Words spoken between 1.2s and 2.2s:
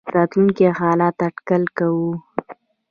اټکل کړو.